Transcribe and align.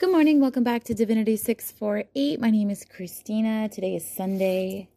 Good 0.00 0.12
morning. 0.12 0.40
Welcome 0.40 0.64
back 0.64 0.84
to 0.84 0.94
Divinity 0.94 1.36
648. 1.36 2.40
My 2.40 2.48
name 2.48 2.70
is 2.70 2.86
Christina. 2.86 3.68
Today 3.68 3.96
is 3.96 4.10
Sunday, 4.10 4.88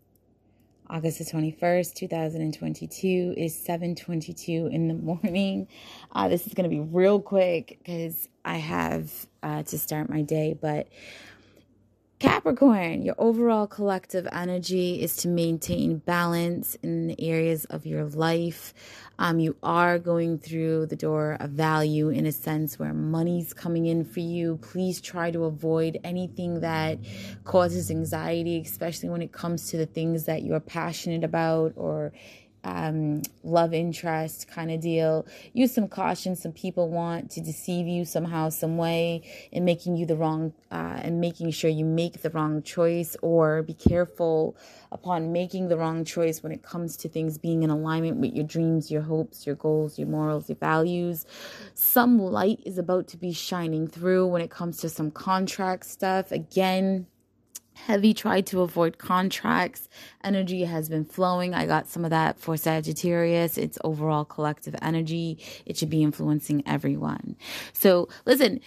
August 0.90 1.18
the 1.20 1.26
21st, 1.26 1.94
2022 1.94 3.34
is 3.36 3.54
7:22 3.54 4.72
in 4.72 4.88
the 4.88 4.94
morning. 5.22 5.68
Uh, 6.14 6.30
this 6.30 6.48
is 6.48 6.54
going 6.54 6.64
to 6.64 6.74
be 6.74 6.80
real 6.80 7.20
quick 7.20 7.82
cuz 7.86 8.30
I 8.46 8.60
have 8.60 9.12
uh, 9.44 9.64
to 9.64 9.78
start 9.78 10.10
my 10.10 10.22
day, 10.22 10.58
but 10.62 10.88
Capricorn, 12.24 13.02
your 13.02 13.16
overall 13.18 13.68
collective 13.68 14.26
energy 14.32 15.02
is 15.02 15.18
to 15.18 15.28
maintain 15.28 15.98
balance 15.98 16.78
in 16.82 17.08
the 17.08 17.20
areas 17.20 17.66
of 17.66 17.86
your 17.86 18.06
life. 18.06 18.74
Um, 19.20 19.42
you 19.42 19.58
are 19.62 20.00
going 20.00 20.40
through 20.40 20.86
the 20.86 20.96
door 20.96 21.36
of 21.42 21.50
value 21.50 22.08
in 22.08 22.26
a 22.26 22.32
sense 22.32 22.80
where 22.80 22.94
money's 22.94 23.52
coming 23.52 23.88
in 23.88 24.06
for 24.06 24.22
you. 24.22 24.58
Please 24.62 25.02
try 25.02 25.32
to 25.32 25.44
avoid 25.44 26.00
anything 26.06 26.62
that 26.62 26.98
causes 27.44 27.92
anxiety, 27.92 28.62
especially 28.62 29.10
when 29.10 29.22
it 29.22 29.34
comes 29.34 29.70
to 29.72 29.78
the 29.78 29.86
things 29.86 30.24
that 30.24 30.44
you're 30.44 30.62
passionate 30.62 31.26
about 31.26 31.74
or 31.76 32.14
um, 32.64 33.22
love 33.44 33.74
interest 33.74 34.48
kind 34.48 34.72
of 34.72 34.80
deal. 34.80 35.26
Use 35.54 35.74
some 35.74 35.88
caution. 35.88 36.36
Some 36.36 36.54
people 36.54 36.90
want 36.90 37.32
to 37.32 37.42
deceive 37.42 37.88
you 37.88 38.06
somehow, 38.06 38.50
some 38.50 38.78
way, 38.78 39.24
in 39.52 39.66
making 39.66 39.98
you 39.98 40.06
the 40.06 40.16
wrong, 40.16 40.54
uh, 40.72 41.00
and 41.02 41.20
making 41.20 41.52
sure 41.52 41.70
you 41.70 41.86
make 41.86 42.22
the 42.22 42.30
wrong 42.30 42.64
choice, 42.64 43.16
or 43.22 43.64
be 43.64 43.74
careful 43.74 44.56
upon 44.92 45.32
making 45.32 45.68
the 45.68 45.78
wrong 45.78 46.06
choice 46.06 46.44
when 46.44 46.52
it 46.52 46.64
comes 46.64 46.96
to 46.98 47.10
things 47.10 47.38
being 47.38 47.64
in 47.64 47.70
alignment 47.70 48.18
with 48.18 48.34
your 48.34 48.46
dreams, 48.46 48.92
your 48.92 49.02
hopes, 49.02 49.46
your 49.46 49.56
goals, 49.56 49.98
your 49.98 50.08
morals, 50.08 50.48
your 50.50 50.58
values. 50.58 51.26
Some 51.74 52.20
light 52.20 52.60
is 52.66 52.78
about 52.78 53.08
to 53.10 53.18
be 53.18 53.34
shining 53.34 53.88
through 53.88 54.28
when 54.28 54.42
it 54.42 54.52
comes 54.52 54.78
to 54.78 54.90
some 54.90 55.12
contract 55.12 55.86
stuff. 55.86 56.32
Again, 56.32 57.08
Heavy 57.74 58.14
tried 58.14 58.46
to 58.48 58.62
avoid 58.62 58.98
contracts. 58.98 59.90
Energy 60.24 60.64
has 60.64 60.90
been 60.90 61.06
flowing. 61.06 61.54
I 61.54 61.66
got 61.66 61.88
some 61.88 62.06
of 62.06 62.12
that 62.12 62.40
for 62.40 62.56
Sagittarius. 62.56 63.58
It's 63.58 63.78
overall 63.84 64.26
collective 64.26 64.76
energy. 64.82 65.40
It 65.66 65.78
should 65.78 65.90
be 65.90 66.04
influencing 66.04 66.64
everyone. 66.66 67.36
So 67.74 68.10
listen, 68.26 68.60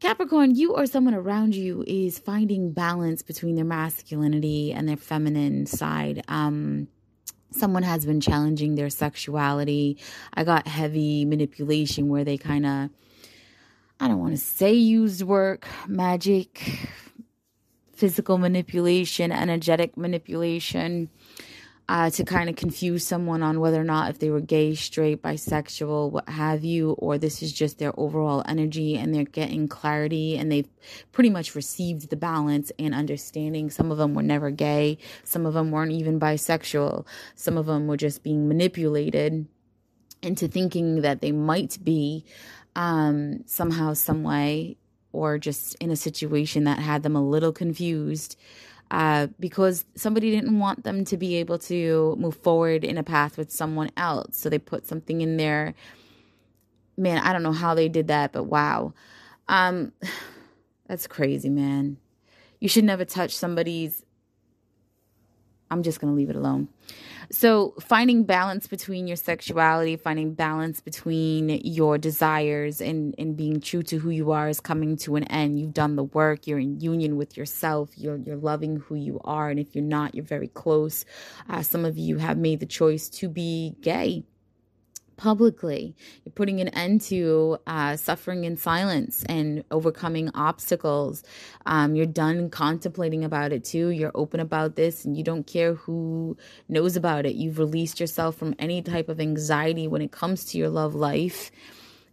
Capricorn, 0.00 0.54
you 0.54 0.74
or 0.74 0.86
someone 0.86 1.14
around 1.14 1.54
you 1.54 1.84
is 1.86 2.18
finding 2.18 2.72
balance 2.72 3.22
between 3.22 3.54
their 3.54 3.64
masculinity 3.64 4.72
and 4.72 4.88
their 4.88 4.96
feminine 4.96 5.66
side. 5.66 6.22
Um, 6.28 6.88
someone 7.52 7.84
has 7.84 8.04
been 8.04 8.20
challenging 8.20 8.74
their 8.74 8.90
sexuality. 8.90 9.98
I 10.34 10.44
got 10.44 10.66
heavy 10.66 11.24
manipulation 11.24 12.08
where 12.08 12.24
they 12.24 12.36
kind 12.36 12.66
of, 12.66 12.90
I 14.00 14.08
don't 14.08 14.18
want 14.18 14.32
to 14.32 14.38
say 14.38 14.72
used 14.72 15.22
work, 15.22 15.66
magic, 15.86 16.88
physical 18.04 18.36
manipulation, 18.36 19.32
energetic 19.32 19.96
manipulation, 19.96 21.08
uh, 21.88 22.10
to 22.10 22.22
kind 22.22 22.50
of 22.50 22.54
confuse 22.54 23.02
someone 23.02 23.42
on 23.42 23.60
whether 23.60 23.80
or 23.80 23.84
not 23.84 24.10
if 24.10 24.18
they 24.18 24.28
were 24.28 24.42
gay, 24.42 24.74
straight, 24.74 25.22
bisexual, 25.22 26.10
what 26.10 26.28
have 26.28 26.62
you, 26.62 26.90
or 26.98 27.16
this 27.16 27.42
is 27.42 27.50
just 27.50 27.78
their 27.78 27.98
overall 27.98 28.42
energy 28.46 28.98
and 28.98 29.14
they're 29.14 29.24
getting 29.24 29.66
clarity 29.66 30.36
and 30.36 30.52
they've 30.52 30.68
pretty 31.12 31.30
much 31.30 31.54
received 31.54 32.10
the 32.10 32.16
balance 32.16 32.70
and 32.78 32.94
understanding. 32.94 33.70
Some 33.70 33.90
of 33.90 33.96
them 33.96 34.12
were 34.12 34.22
never 34.22 34.50
gay, 34.50 34.98
some 35.22 35.46
of 35.46 35.54
them 35.54 35.70
weren't 35.70 35.92
even 35.92 36.20
bisexual, 36.20 37.06
some 37.36 37.56
of 37.56 37.64
them 37.64 37.86
were 37.86 37.96
just 37.96 38.22
being 38.22 38.48
manipulated 38.48 39.48
into 40.20 40.46
thinking 40.46 41.00
that 41.00 41.22
they 41.22 41.32
might 41.32 41.78
be 41.82 42.26
um, 42.76 43.44
somehow, 43.46 43.94
some 43.94 44.22
way 44.24 44.76
or 45.14 45.38
just 45.38 45.76
in 45.76 45.90
a 45.90 45.96
situation 45.96 46.64
that 46.64 46.78
had 46.78 47.02
them 47.02 47.14
a 47.16 47.22
little 47.22 47.52
confused 47.52 48.36
uh, 48.90 49.28
because 49.40 49.84
somebody 49.94 50.30
didn't 50.30 50.58
want 50.58 50.84
them 50.84 51.04
to 51.04 51.16
be 51.16 51.36
able 51.36 51.58
to 51.58 52.14
move 52.18 52.36
forward 52.36 52.84
in 52.84 52.98
a 52.98 53.02
path 53.02 53.38
with 53.38 53.50
someone 53.50 53.90
else. 53.96 54.36
So 54.36 54.50
they 54.50 54.58
put 54.58 54.86
something 54.86 55.20
in 55.20 55.36
there. 55.36 55.74
Man, 56.96 57.18
I 57.18 57.32
don't 57.32 57.42
know 57.42 57.52
how 57.52 57.74
they 57.74 57.88
did 57.88 58.08
that, 58.08 58.32
but 58.32 58.44
wow. 58.44 58.92
Um, 59.48 59.92
that's 60.86 61.06
crazy, 61.06 61.48
man. 61.48 61.96
You 62.60 62.68
should 62.68 62.84
never 62.84 63.04
touch 63.04 63.34
somebody's. 63.36 64.04
I'm 65.74 65.82
just 65.82 66.00
going 66.00 66.12
to 66.12 66.16
leave 66.16 66.30
it 66.30 66.36
alone. 66.36 66.68
So, 67.30 67.74
finding 67.80 68.24
balance 68.24 68.66
between 68.66 69.06
your 69.06 69.16
sexuality, 69.16 69.96
finding 69.96 70.34
balance 70.34 70.80
between 70.80 71.48
your 71.48 71.98
desires 71.98 72.80
and, 72.80 73.14
and 73.18 73.36
being 73.36 73.60
true 73.60 73.82
to 73.84 73.98
who 73.98 74.10
you 74.10 74.30
are 74.30 74.48
is 74.48 74.60
coming 74.60 74.96
to 74.98 75.16
an 75.16 75.24
end. 75.24 75.58
You've 75.58 75.74
done 75.74 75.96
the 75.96 76.04
work, 76.04 76.46
you're 76.46 76.58
in 76.58 76.80
union 76.80 77.16
with 77.16 77.36
yourself, 77.36 77.90
you're, 77.96 78.18
you're 78.18 78.36
loving 78.36 78.76
who 78.76 78.94
you 78.94 79.20
are. 79.24 79.50
And 79.50 79.58
if 79.58 79.74
you're 79.74 79.84
not, 79.84 80.14
you're 80.14 80.24
very 80.24 80.48
close. 80.48 81.04
Uh, 81.48 81.62
some 81.62 81.84
of 81.84 81.98
you 81.98 82.18
have 82.18 82.38
made 82.38 82.60
the 82.60 82.66
choice 82.66 83.08
to 83.08 83.28
be 83.28 83.74
gay 83.80 84.24
publicly. 85.16 85.94
You're 86.24 86.32
putting 86.32 86.60
an 86.60 86.68
end 86.68 87.00
to 87.02 87.58
uh, 87.66 87.96
suffering 87.96 88.44
in 88.44 88.56
silence 88.56 89.24
and 89.28 89.64
overcoming 89.70 90.30
obstacles. 90.34 91.22
Um, 91.66 91.94
you're 91.94 92.06
done 92.06 92.50
contemplating 92.50 93.24
about 93.24 93.52
it 93.52 93.64
too. 93.64 93.88
You're 93.88 94.12
open 94.14 94.40
about 94.40 94.76
this 94.76 95.04
and 95.04 95.16
you 95.16 95.24
don't 95.24 95.46
care 95.46 95.74
who 95.74 96.36
knows 96.68 96.96
about 96.96 97.26
it. 97.26 97.34
You've 97.34 97.58
released 97.58 98.00
yourself 98.00 98.36
from 98.36 98.54
any 98.58 98.82
type 98.82 99.08
of 99.08 99.20
anxiety 99.20 99.86
when 99.86 100.02
it 100.02 100.12
comes 100.12 100.44
to 100.46 100.58
your 100.58 100.68
love 100.68 100.94
life 100.94 101.50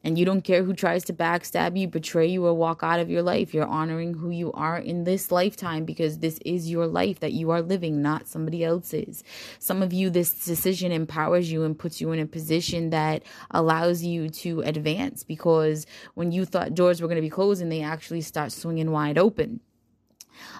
and 0.04 0.18
you 0.18 0.26
don't 0.26 0.42
care 0.42 0.64
who 0.64 0.74
tries 0.74 1.04
to 1.06 1.14
backstab 1.14 1.78
you, 1.78 1.88
betray 1.88 2.28
you, 2.28 2.46
or 2.46 2.54
walk 2.54 2.82
out 2.84 3.00
of 3.00 3.10
your 3.10 3.22
life. 3.22 3.54
You're 3.54 3.66
honoring 3.66 4.16
who 4.16 4.30
you 4.30 4.52
are 4.54 4.78
in 4.78 5.04
this 5.04 5.32
lifetime 5.32 5.86
because 5.86 6.20
this 6.20 6.40
is 6.46 6.70
your 6.70 6.88
life 6.88 7.20
that 7.20 7.34
you 7.34 7.52
are 7.52 7.62
living, 7.62 8.02
not 8.02 8.28
somebody 8.28 8.64
else's. 8.64 9.24
Some 9.60 9.82
of 9.82 9.94
you, 9.94 10.10
this 10.10 10.34
decision 10.34 10.92
empowers 10.92 11.52
you 11.52 11.64
and 11.64 11.78
puts 11.78 12.02
you 12.02 12.12
in 12.12 12.20
a 12.20 12.26
position 12.26 12.90
that 12.90 13.24
allows 13.52 14.04
you 14.04 14.30
to 14.30 14.62
advance 14.62 15.24
because 15.24 15.86
when 16.16 16.32
you 16.32 16.46
thought 16.46 16.74
doors 16.74 17.02
were 17.02 17.08
going 17.08 17.18
to 17.18 17.22
be 17.22 17.30
closing, 17.30 17.70
they 17.70 17.82
actually 17.82 18.22
start 18.22 18.52
swinging 18.52 18.92
wide 18.92 19.18
open. 19.18 19.60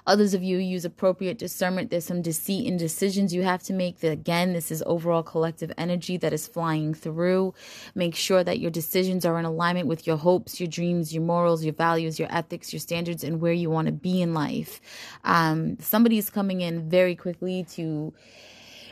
Others 0.08 0.34
of 0.34 0.44
you 0.44 0.58
use 0.58 0.86
appropriate 0.86 1.38
discernment. 1.38 1.90
There's 1.90 2.06
some 2.06 2.22
deceit 2.22 2.66
in 2.68 2.78
decisions 2.78 3.34
you 3.34 3.44
have 3.44 3.64
to 3.64 3.74
make. 3.74 4.04
Again, 4.04 4.54
this 4.54 4.72
is 4.72 4.84
overall 4.86 5.24
collective 5.24 5.72
energy 5.78 6.18
that 6.18 6.34
is 6.34 6.48
flying 6.48 6.94
through. 6.94 7.54
Make 7.96 8.16
sure 8.16 8.44
that 8.44 8.60
your 8.60 8.72
decisions 8.72 9.26
are 9.26 9.40
in 9.40 9.46
alignment 9.46 9.88
with 9.88 10.08
your 10.08 10.18
hopes, 10.18 10.60
your 10.60 10.68
dreams, 10.68 11.14
your 11.14 11.24
morals, 11.24 11.64
your 11.64 11.74
values, 11.74 12.20
your 12.20 12.32
ethics, 12.32 12.74
your 12.74 12.80
standards, 12.80 13.24
and 13.24 13.42
where 13.42 13.54
you 13.54 13.70
want 13.70 13.88
to 13.88 13.92
be 13.92 14.22
in 14.22 14.34
life. 14.34 14.82
Um, 15.24 15.78
somebody 15.80 16.18
is 16.18 16.30
coming 16.30 16.62
in 16.62 16.90
very 16.90 17.16
quickly 17.16 17.66
to 17.72 18.14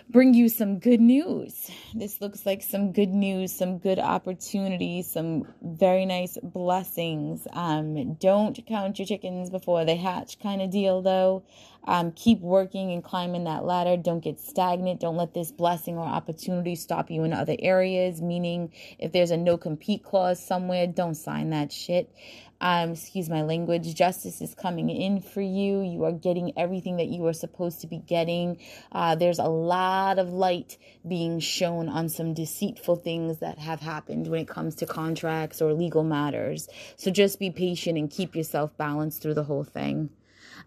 bring 0.09 0.33
you 0.33 0.49
some 0.49 0.79
good 0.79 0.99
news. 0.99 1.69
This 1.93 2.19
looks 2.19 2.45
like 2.45 2.63
some 2.63 2.91
good 2.91 3.09
news, 3.09 3.51
some 3.51 3.77
good 3.77 3.99
opportunities, 3.99 5.11
some 5.11 5.47
very 5.61 6.05
nice 6.05 6.37
blessings. 6.41 7.47
Um, 7.53 8.15
don't 8.15 8.59
count 8.65 8.97
your 8.97 9.05
chickens 9.05 9.49
before 9.49 9.85
they 9.85 9.95
hatch, 9.95 10.39
kind 10.39 10.61
of 10.61 10.71
deal, 10.71 11.01
though. 11.01 11.43
Um, 11.85 12.11
keep 12.11 12.39
working 12.41 12.91
and 12.91 13.03
climbing 13.03 13.45
that 13.45 13.65
ladder. 13.65 13.97
Don't 13.97 14.19
get 14.19 14.39
stagnant. 14.39 14.99
Don't 14.99 15.15
let 15.15 15.33
this 15.33 15.51
blessing 15.51 15.97
or 15.97 16.05
opportunity 16.05 16.75
stop 16.75 17.09
you 17.09 17.23
in 17.23 17.33
other 17.33 17.55
areas. 17.59 18.21
Meaning, 18.21 18.71
if 18.99 19.11
there's 19.11 19.31
a 19.31 19.37
no 19.37 19.57
compete 19.57 20.03
clause 20.03 20.43
somewhere, 20.43 20.87
don't 20.87 21.15
sign 21.15 21.49
that 21.51 21.71
shit 21.71 22.13
um, 22.61 22.91
excuse 22.91 23.29
my 23.29 23.41
language, 23.41 23.93
justice 23.95 24.41
is 24.41 24.53
coming 24.53 24.89
in 24.89 25.21
for 25.21 25.41
you. 25.41 25.81
You 25.81 26.03
are 26.03 26.11
getting 26.11 26.57
everything 26.57 26.97
that 26.97 27.07
you 27.07 27.25
are 27.27 27.33
supposed 27.33 27.81
to 27.81 27.87
be 27.87 27.99
getting. 27.99 28.57
Uh, 28.91 29.15
there's 29.15 29.39
a 29.39 29.47
lot 29.47 30.19
of 30.19 30.29
light 30.29 30.77
being 31.07 31.39
shown 31.39 31.87
on 31.87 32.09
some 32.09 32.33
deceitful 32.33 32.97
things 32.97 33.39
that 33.39 33.59
have 33.59 33.79
happened 33.79 34.27
when 34.27 34.41
it 34.41 34.47
comes 34.47 34.75
to 34.75 34.85
contracts 34.85 35.61
or 35.61 35.73
legal 35.73 36.03
matters. 36.03 36.67
So 36.97 37.11
just 37.11 37.39
be 37.39 37.49
patient 37.49 37.97
and 37.97 38.11
keep 38.11 38.35
yourself 38.35 38.75
balanced 38.77 39.21
through 39.21 39.35
the 39.35 39.45
whole 39.45 39.63
thing. 39.63 40.09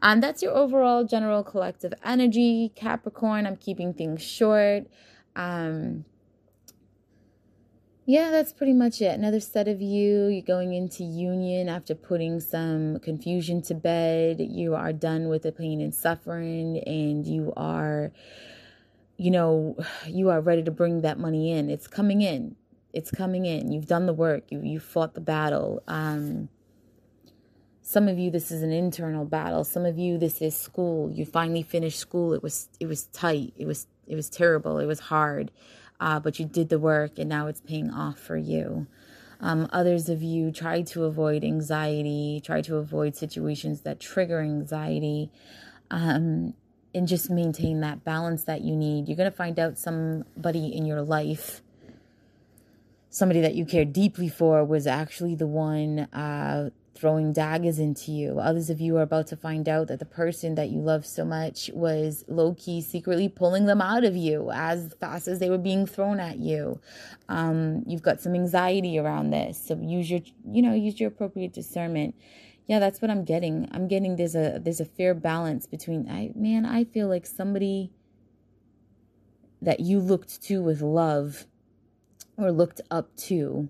Um, 0.03 0.21
that's 0.21 0.43
your 0.43 0.53
overall 0.53 1.05
general 1.05 1.45
collective 1.45 1.95
energy, 2.05 2.73
Capricorn. 2.75 3.47
I'm 3.47 3.57
keeping 3.57 3.95
things 3.95 4.21
short. 4.21 4.89
Um, 5.37 6.05
yeah, 8.05 8.31
that's 8.31 8.53
pretty 8.53 8.73
much 8.73 9.01
it. 9.01 9.17
Another 9.17 9.39
set 9.39 9.69
of 9.69 9.81
you. 9.81 10.27
You're 10.27 10.43
going 10.43 10.75
into 10.75 11.05
union 11.05 11.69
after 11.69 11.95
putting 11.95 12.41
some 12.41 12.99
confusion 12.99 13.63
to 13.63 13.75
bed. 13.75 14.41
You 14.41 14.75
are 14.75 14.93
done 14.93 15.29
with 15.29 15.43
the 15.43 15.53
pain 15.53 15.81
and 15.81 15.95
suffering, 15.95 16.83
and 16.85 17.25
you 17.25 17.53
are, 17.57 18.11
you 19.17 19.31
know, 19.31 19.77
you 20.09 20.31
are 20.31 20.41
ready 20.41 20.65
to 20.65 20.73
bring 20.73 21.03
that 21.03 21.21
money 21.21 21.53
in. 21.53 21.71
It's 21.71 21.87
coming 21.87 22.23
in. 22.23 22.57
It's 22.93 23.13
coming 23.13 23.47
in. 23.47 23.71
You've 23.71 23.87
done 23.87 24.07
the 24.07 24.13
work. 24.13 24.51
You 24.51 24.63
you 24.63 24.81
fought 24.81 25.15
the 25.15 25.21
battle. 25.21 25.81
Um, 25.87 26.49
some 27.93 28.09
of 28.09 28.19
you, 28.19 28.31
this 28.31 28.51
is 28.51 28.63
an 28.63 28.73
internal 28.73 29.25
battle. 29.25 29.65
Some 29.65 29.85
of 29.85 29.99
you, 29.99 30.19
this 30.19 30.41
is 30.41 30.57
school. 30.57 31.11
You 31.11 31.25
finally 31.27 31.63
finished 31.63 31.99
school. 31.99 32.33
It 32.33 32.43
was 32.43 32.69
it 32.81 32.87
was 32.87 33.07
tight. 33.07 33.53
It 33.57 33.67
was 33.67 33.87
it 34.07 34.17
was 34.17 34.29
terrible. 34.29 34.79
It 34.79 34.87
was 34.87 35.01
hard 35.01 35.51
uh, 36.03 36.19
but 36.19 36.41
you 36.41 36.45
did 36.45 36.69
the 36.69 36.81
work 36.81 37.17
and 37.17 37.29
now 37.29 37.47
it's 37.47 37.61
paying 37.61 37.89
off 37.89 38.19
for 38.19 38.37
you. 38.37 38.89
Um, 39.41 39.69
others 39.73 40.09
of 40.09 40.21
you 40.21 40.51
try 40.51 40.83
to 40.83 41.05
avoid 41.05 41.45
anxiety, 41.45 42.43
try 42.45 42.61
to 42.63 42.77
avoid 42.77 43.15
situations 43.15 43.83
that 43.83 44.01
trigger 44.01 44.41
anxiety, 44.41 45.31
um, 45.93 46.55
and 46.93 47.07
just 47.07 47.31
maintain 47.31 47.81
that 47.81 48.05
balance 48.05 48.45
that 48.45 48.63
you 48.63 48.75
need. 48.75 49.09
You're 49.09 49.17
going 49.17 49.31
to 49.31 49.37
find 49.37 49.59
out 49.59 49.79
somebody 49.79 50.75
in 50.75 50.87
your 50.87 51.03
life, 51.03 51.63
somebody 53.09 53.41
that 53.41 53.55
you 53.55 53.65
care 53.65 53.85
deeply 53.85 54.29
for, 54.29 54.65
was 54.65 54.87
actually 54.89 55.37
the 55.37 55.47
one 55.47 56.01
uh, 56.13 56.71
throwing 56.95 57.33
daggers 57.33 57.79
into 57.79 58.13
you. 58.13 58.39
Others 58.39 58.71
of 58.71 58.81
you 58.81 58.97
are 58.97 59.03
about 59.03 59.27
to 59.29 59.37
find 59.37 59.69
out 59.69 59.89
that 59.89 59.99
the 59.99 60.05
person 60.05 60.55
that 60.57 60.71
you 60.71 60.81
love 60.81 61.07
so 61.07 61.25
much 61.25 61.71
was 61.73 62.25
low 62.29 62.55
key 62.55 62.81
secretly 62.81 63.29
pulling 63.29 63.67
them 63.67 63.81
out 63.81 64.05
of 64.05 64.17
you 64.17 64.51
as 64.53 64.95
fast 65.01 65.27
as 65.27 65.39
they 65.39 65.49
were 65.49 65.59
being 65.59 65.87
thrown 65.87 66.21
at 66.21 66.39
you. 66.39 66.81
Um, 67.29 67.83
you've 67.87 68.03
got 68.03 68.21
some 68.21 68.35
anxiety 68.35 68.99
around 68.99 69.31
this, 69.31 69.63
so 69.63 69.77
use 69.81 70.11
your 70.11 70.21
you 70.45 70.63
know 70.63 70.75
use 70.75 71.01
your 71.01 71.09
appropriate 71.09 71.53
discernment. 71.53 72.15
Yeah, 72.67 72.79
that's 72.79 73.01
what 73.01 73.11
I'm 73.11 73.25
getting. 73.25 73.69
I'm 73.73 73.89
getting 73.89 74.17
there's 74.17 74.37
a 74.37 74.61
there's 74.63 74.81
a 74.81 74.85
fair 74.85 75.15
balance 75.15 75.67
between 75.67 76.09
I 76.11 76.33
man 76.35 76.67
I 76.67 76.85
feel 76.85 77.09
like 77.09 77.27
somebody 77.27 77.91
that 79.61 79.81
you 79.81 79.99
looked 80.01 80.43
to 80.43 80.63
with 80.63 80.83
love 80.83 81.47
or 82.37 82.51
looked 82.51 82.81
up 82.91 83.15
to 83.17 83.69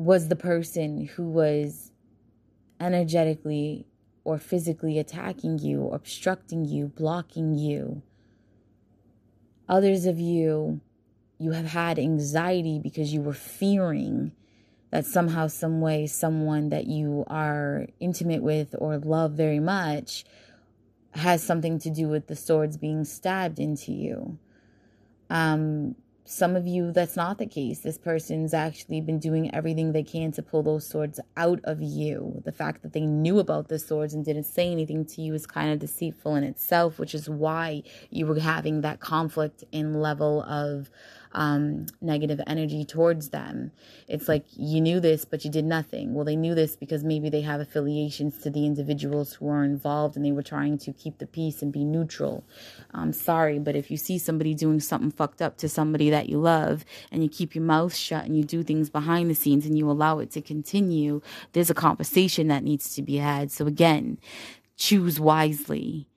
was 0.00 0.28
the 0.28 0.36
person 0.36 1.04
who 1.14 1.28
was 1.28 1.92
energetically 2.80 3.86
or 4.24 4.38
physically 4.38 4.98
attacking 4.98 5.58
you, 5.58 5.90
obstructing 5.90 6.64
you, 6.64 6.86
blocking 6.86 7.54
you. 7.54 8.00
Others 9.68 10.06
of 10.06 10.18
you, 10.18 10.80
you 11.38 11.52
have 11.52 11.66
had 11.66 11.98
anxiety 11.98 12.78
because 12.82 13.12
you 13.12 13.20
were 13.20 13.34
fearing 13.34 14.32
that 14.90 15.04
somehow, 15.04 15.46
some 15.46 15.82
way, 15.82 16.06
someone 16.06 16.70
that 16.70 16.86
you 16.86 17.24
are 17.26 17.86
intimate 18.00 18.42
with 18.42 18.74
or 18.78 18.96
love 18.96 19.32
very 19.32 19.60
much 19.60 20.24
has 21.12 21.42
something 21.42 21.78
to 21.78 21.90
do 21.90 22.08
with 22.08 22.26
the 22.26 22.36
swords 22.36 22.78
being 22.78 23.04
stabbed 23.04 23.58
into 23.58 23.92
you. 23.92 24.38
Um, 25.28 25.94
some 26.24 26.54
of 26.54 26.66
you, 26.66 26.92
that's 26.92 27.16
not 27.16 27.38
the 27.38 27.46
case. 27.46 27.80
This 27.80 27.98
person's 27.98 28.54
actually 28.54 29.00
been 29.00 29.18
doing 29.18 29.52
everything 29.54 29.92
they 29.92 30.02
can 30.02 30.30
to 30.32 30.42
pull 30.42 30.62
those 30.62 30.86
swords 30.86 31.18
out 31.36 31.60
of 31.64 31.82
you. 31.82 32.42
The 32.44 32.52
fact 32.52 32.82
that 32.82 32.92
they 32.92 33.06
knew 33.06 33.38
about 33.38 33.68
the 33.68 33.78
swords 33.78 34.14
and 34.14 34.24
didn't 34.24 34.44
say 34.44 34.70
anything 34.70 35.04
to 35.06 35.22
you 35.22 35.34
is 35.34 35.46
kind 35.46 35.72
of 35.72 35.78
deceitful 35.78 36.36
in 36.36 36.44
itself, 36.44 36.98
which 36.98 37.14
is 37.14 37.28
why 37.28 37.82
you 38.10 38.26
were 38.26 38.38
having 38.38 38.82
that 38.82 39.00
conflict 39.00 39.64
in 39.72 40.00
level 40.00 40.42
of 40.42 40.90
um, 41.32 41.86
negative 42.00 42.40
energy 42.46 42.84
towards 42.84 43.30
them. 43.30 43.70
It's 44.08 44.28
like 44.28 44.44
you 44.56 44.80
knew 44.80 45.00
this, 45.00 45.24
but 45.24 45.44
you 45.44 45.50
did 45.50 45.64
nothing. 45.64 46.14
Well, 46.14 46.24
they 46.24 46.36
knew 46.36 46.54
this 46.54 46.76
because 46.76 47.04
maybe 47.04 47.30
they 47.30 47.42
have 47.42 47.60
affiliations 47.60 48.38
to 48.38 48.50
the 48.50 48.66
individuals 48.66 49.34
who 49.34 49.48
are 49.48 49.64
involved 49.64 50.16
and 50.16 50.24
they 50.24 50.32
were 50.32 50.42
trying 50.42 50.78
to 50.78 50.92
keep 50.92 51.18
the 51.18 51.26
peace 51.26 51.62
and 51.62 51.72
be 51.72 51.84
neutral. 51.84 52.44
I'm 52.92 53.12
sorry, 53.12 53.58
but 53.58 53.76
if 53.76 53.90
you 53.90 53.96
see 53.96 54.18
somebody 54.18 54.54
doing 54.54 54.80
something 54.80 55.10
fucked 55.10 55.40
up 55.40 55.56
to 55.58 55.68
somebody 55.68 56.10
that 56.10 56.28
you 56.28 56.38
love 56.38 56.84
and 57.12 57.22
you 57.22 57.28
keep 57.28 57.54
your 57.54 57.64
mouth 57.64 57.94
shut 57.94 58.24
and 58.24 58.36
you 58.36 58.44
do 58.44 58.62
things 58.62 58.90
behind 58.90 59.30
the 59.30 59.34
scenes 59.34 59.66
and 59.66 59.78
you 59.78 59.90
allow 59.90 60.18
it 60.18 60.30
to 60.32 60.40
continue, 60.40 61.20
there's 61.52 61.70
a 61.70 61.74
conversation 61.74 62.48
that 62.48 62.64
needs 62.64 62.94
to 62.94 63.02
be 63.02 63.16
had. 63.16 63.52
So, 63.52 63.66
again, 63.66 64.18
choose 64.76 65.20
wisely 65.20 66.09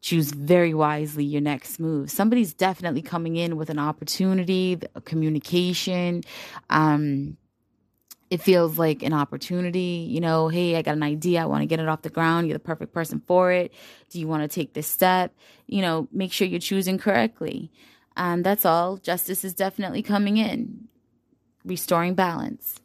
choose 0.00 0.30
very 0.30 0.72
wisely 0.72 1.24
your 1.24 1.40
next 1.40 1.78
move. 1.78 2.10
Somebody's 2.10 2.54
definitely 2.54 3.02
coming 3.02 3.36
in 3.36 3.56
with 3.56 3.70
an 3.70 3.78
opportunity, 3.78 4.78
a 4.94 5.00
communication. 5.00 6.22
Um, 6.70 7.36
it 8.30 8.40
feels 8.40 8.78
like 8.78 9.02
an 9.02 9.12
opportunity, 9.12 10.06
you 10.08 10.20
know, 10.20 10.48
hey, 10.48 10.76
I 10.76 10.82
got 10.82 10.94
an 10.94 11.02
idea, 11.02 11.42
I 11.42 11.46
want 11.46 11.62
to 11.62 11.66
get 11.66 11.80
it 11.80 11.88
off 11.88 12.02
the 12.02 12.10
ground. 12.10 12.46
You're 12.46 12.58
the 12.58 12.64
perfect 12.64 12.94
person 12.94 13.20
for 13.26 13.50
it. 13.50 13.72
Do 14.08 14.20
you 14.20 14.28
want 14.28 14.42
to 14.42 14.48
take 14.48 14.72
this 14.72 14.86
step? 14.86 15.34
You 15.66 15.82
know, 15.82 16.08
make 16.12 16.32
sure 16.32 16.46
you're 16.46 16.60
choosing 16.60 16.96
correctly. 16.96 17.72
And 18.16 18.44
that's 18.44 18.64
all. 18.64 18.98
Justice 18.98 19.44
is 19.44 19.52
definitely 19.52 20.02
coming 20.02 20.36
in, 20.36 20.88
restoring 21.64 22.14
balance. 22.14 22.80